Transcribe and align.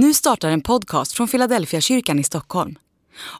Nu 0.00 0.14
startar 0.14 0.50
en 0.50 0.60
podcast 0.60 1.12
från 1.12 1.28
Philadelphia 1.28 1.80
kyrkan 1.80 2.18
i 2.18 2.24
Stockholm. 2.24 2.78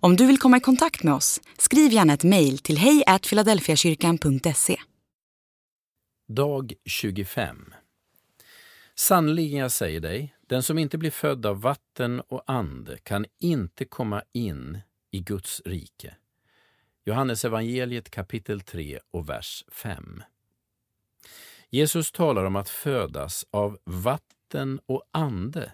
Om 0.01 0.17
du 0.17 0.27
vill 0.27 0.39
komma 0.39 0.57
i 0.57 0.61
kontakt 0.61 1.03
med 1.03 1.15
oss, 1.15 1.41
skriv 1.59 1.93
gärna 1.93 2.13
ett 2.13 2.25
mejl 2.25 2.59
till 2.59 2.79
hejfiladelfiakyrkan.se. 2.79 4.77
Dag 6.29 6.73
25 6.85 7.75
Sannerligen 8.95 9.61
jag 9.61 9.73
säger 9.73 10.01
dig, 10.01 10.35
den 10.47 10.63
som 10.63 10.79
inte 10.79 10.99
blir 10.99 11.11
född 11.11 11.47
av 11.47 11.61
vatten 11.61 12.21
och 12.21 12.43
ande 12.47 12.99
kan 12.99 13.27
inte 13.41 13.85
komma 13.85 14.23
in 14.33 14.79
i 15.11 15.21
Guds 15.21 15.63
rike. 15.65 16.17
Johannes 17.05 17.45
evangeliet 17.45 18.11
kapitel 18.11 18.61
3 18.61 18.99
och 19.11 19.29
vers 19.29 19.65
5. 19.73 20.23
Jesus 21.71 22.13
talar 22.13 22.45
om 22.45 22.57
att 22.57 22.69
födas 22.69 23.47
av 23.51 23.79
vatten 23.85 24.81
och 24.87 25.03
ande. 25.13 25.73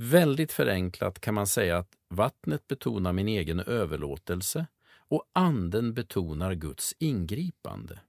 Väldigt 0.00 0.52
förenklat 0.52 1.20
kan 1.20 1.34
man 1.34 1.46
säga 1.46 1.78
att 1.78 1.96
vattnet 2.08 2.68
betonar 2.68 3.12
min 3.12 3.28
egen 3.28 3.60
överlåtelse 3.60 4.66
och 4.96 5.24
anden 5.32 5.94
betonar 5.94 6.54
Guds 6.54 6.94
ingripande. 6.98 8.00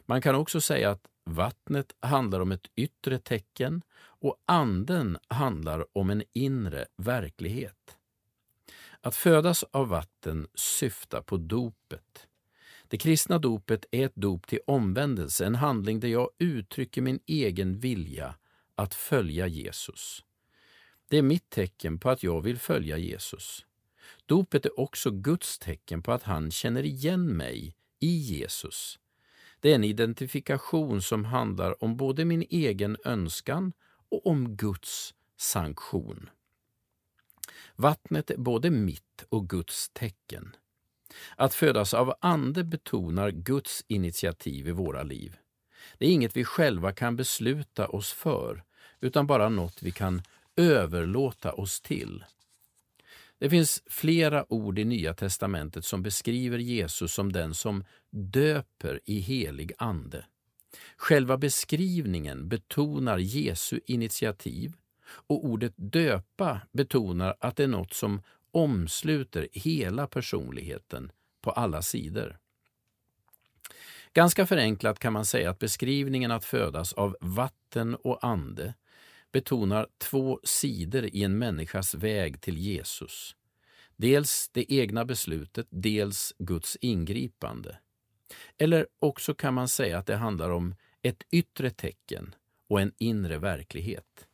Man 0.00 0.22
kan 0.22 0.34
också 0.34 0.60
säga 0.60 0.90
att 0.90 1.06
vattnet 1.24 1.96
handlar 2.00 2.40
om 2.40 2.52
ett 2.52 2.66
yttre 2.76 3.18
tecken 3.18 3.82
och 3.98 4.36
anden 4.46 5.18
handlar 5.28 5.86
om 5.92 6.10
en 6.10 6.22
inre 6.32 6.86
verklighet. 6.96 7.96
Att 9.00 9.16
födas 9.16 9.62
av 9.62 9.88
vatten 9.88 10.48
syftar 10.54 11.20
på 11.20 11.36
dopet. 11.36 12.26
Det 12.88 12.98
kristna 12.98 13.38
dopet 13.38 13.86
är 13.90 14.06
ett 14.06 14.16
dop 14.16 14.46
till 14.46 14.60
omvändelse, 14.66 15.46
en 15.46 15.54
handling 15.54 16.00
där 16.00 16.08
jag 16.08 16.30
uttrycker 16.38 17.02
min 17.02 17.20
egen 17.26 17.78
vilja 17.78 18.34
att 18.74 18.94
följa 18.94 19.46
Jesus. 19.46 20.22
Det 21.08 21.16
är 21.16 21.22
mitt 21.22 21.50
tecken 21.50 21.98
på 21.98 22.10
att 22.10 22.22
jag 22.22 22.40
vill 22.40 22.58
följa 22.58 22.98
Jesus. 22.98 23.66
Dopet 24.26 24.66
är 24.66 24.80
också 24.80 25.10
Guds 25.10 25.58
tecken 25.58 26.02
på 26.02 26.12
att 26.12 26.22
han 26.22 26.50
känner 26.50 26.82
igen 26.82 27.36
mig 27.36 27.74
i 28.00 28.16
Jesus. 28.16 28.98
Det 29.60 29.70
är 29.70 29.74
en 29.74 29.84
identifikation 29.84 31.02
som 31.02 31.24
handlar 31.24 31.84
om 31.84 31.96
både 31.96 32.24
min 32.24 32.46
egen 32.50 32.96
önskan 33.04 33.72
och 34.08 34.26
om 34.26 34.56
Guds 34.56 35.14
sanktion. 35.36 36.30
Vattnet 37.76 38.30
är 38.30 38.36
både 38.36 38.70
mitt 38.70 39.24
och 39.28 39.48
Guds 39.48 39.90
tecken. 39.92 40.56
Att 41.36 41.54
födas 41.54 41.94
av 41.94 42.14
Ande 42.20 42.64
betonar 42.64 43.30
Guds 43.30 43.84
initiativ 43.88 44.68
i 44.68 44.72
våra 44.72 45.02
liv. 45.02 45.36
Det 45.98 46.06
är 46.06 46.10
inget 46.10 46.36
vi 46.36 46.44
själva 46.44 46.92
kan 46.92 47.16
besluta 47.16 47.88
oss 47.88 48.12
för, 48.12 48.64
utan 49.00 49.26
bara 49.26 49.48
något 49.48 49.82
vi 49.82 49.90
kan 49.90 50.22
överlåta 50.56 51.52
oss 51.52 51.80
till. 51.80 52.24
Det 53.38 53.50
finns 53.50 53.82
flera 53.86 54.52
ord 54.52 54.78
i 54.78 54.84
Nya 54.84 55.14
testamentet 55.14 55.84
som 55.84 56.02
beskriver 56.02 56.58
Jesus 56.58 57.12
som 57.12 57.32
den 57.32 57.54
som 57.54 57.84
döper 58.10 59.00
i 59.04 59.20
helig 59.20 59.72
ande. 59.78 60.24
Själva 60.96 61.36
beskrivningen 61.36 62.48
betonar 62.48 63.18
Jesu 63.18 63.80
initiativ 63.86 64.72
och 65.06 65.44
ordet 65.44 65.72
döpa 65.76 66.60
betonar 66.72 67.36
att 67.40 67.56
det 67.56 67.64
är 67.64 67.68
något 67.68 67.92
som 67.92 68.22
omsluter 68.50 69.48
hela 69.52 70.06
personligheten 70.06 71.12
på 71.40 71.50
alla 71.50 71.82
sidor. 71.82 72.38
Ganska 74.12 74.46
förenklat 74.46 74.98
kan 74.98 75.12
man 75.12 75.26
säga 75.26 75.50
att 75.50 75.58
beskrivningen 75.58 76.30
att 76.30 76.44
födas 76.44 76.92
av 76.92 77.16
vatten 77.20 77.94
och 77.94 78.24
ande 78.24 78.74
betonar 79.36 79.86
två 79.98 80.40
sidor 80.44 81.04
i 81.04 81.22
en 81.22 81.38
människas 81.38 81.94
väg 81.94 82.40
till 82.40 82.58
Jesus. 82.58 83.36
Dels 83.96 84.50
det 84.52 84.72
egna 84.72 85.04
beslutet, 85.04 85.66
dels 85.70 86.34
Guds 86.38 86.76
ingripande. 86.80 87.78
Eller 88.58 88.86
också 88.98 89.34
kan 89.34 89.54
man 89.54 89.68
säga 89.68 89.98
att 89.98 90.06
det 90.06 90.16
handlar 90.16 90.50
om 90.50 90.74
ett 91.02 91.22
yttre 91.30 91.70
tecken 91.70 92.34
och 92.68 92.80
en 92.80 92.92
inre 92.98 93.38
verklighet. 93.38 94.26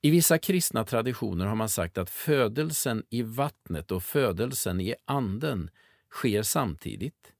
I 0.00 0.10
vissa 0.10 0.38
kristna 0.38 0.84
traditioner 0.84 1.46
har 1.46 1.56
man 1.56 1.68
sagt 1.68 1.98
att 1.98 2.10
födelsen 2.10 3.04
i 3.10 3.22
vattnet 3.22 3.90
och 3.90 4.02
födelsen 4.02 4.80
i 4.80 4.94
anden 5.04 5.70
sker 6.10 6.42
samtidigt. 6.42 7.32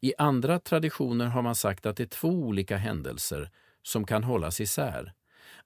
I 0.00 0.12
andra 0.18 0.58
traditioner 0.58 1.26
har 1.26 1.42
man 1.42 1.54
sagt 1.54 1.86
att 1.86 1.96
det 1.96 2.02
är 2.02 2.06
två 2.06 2.28
olika 2.28 2.76
händelser 2.76 3.50
som 3.82 4.06
kan 4.06 4.24
hållas 4.24 4.60
isär. 4.60 5.12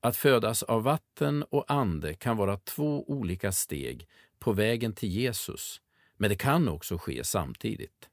Att 0.01 0.17
födas 0.17 0.63
av 0.63 0.83
vatten 0.83 1.43
och 1.43 1.65
ande 1.71 2.15
kan 2.15 2.37
vara 2.37 2.57
två 2.57 3.11
olika 3.11 3.53
steg 3.53 4.09
på 4.39 4.53
vägen 4.53 4.93
till 4.93 5.09
Jesus, 5.09 5.81
men 6.17 6.31
det 6.31 6.37
kan 6.37 6.69
också 6.69 6.99
ske 6.99 7.25
samtidigt. 7.25 8.09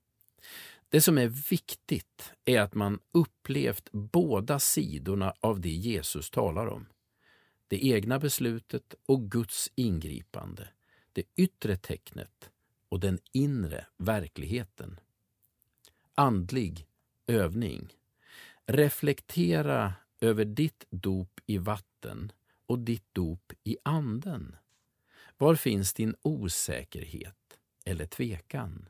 Det 0.90 1.02
som 1.02 1.18
är 1.18 1.28
viktigt 1.28 2.34
är 2.46 2.62
att 2.62 2.74
man 2.74 3.00
upplevt 3.12 3.90
båda 3.92 4.60
sidorna 4.60 5.34
av 5.40 5.60
det 5.60 5.70
Jesus 5.70 6.30
talar 6.30 6.68
om. 6.68 6.86
Det 7.68 7.86
egna 7.86 8.20
beslutet 8.20 8.96
och 9.06 9.32
Guds 9.32 9.72
ingripande, 9.76 10.68
det 11.14 11.24
yttre 11.36 11.78
tecknet 11.78 12.50
och 12.90 13.00
den 13.00 13.20
inre 13.32 13.86
verkligheten. 13.98 15.00
Andlig 16.16 16.88
övning. 17.28 17.94
Reflektera 18.66 19.94
över 20.22 20.46
ditt 20.46 20.86
dop 20.90 21.40
i 21.46 21.58
vatten 21.58 22.32
och 22.66 22.80
ditt 22.80 23.14
dop 23.14 23.54
i 23.64 23.78
anden. 23.84 24.56
Var 25.38 25.56
finns 25.56 25.94
din 25.94 26.16
osäkerhet 26.22 27.60
eller 27.86 28.06
tvekan? 28.06 28.90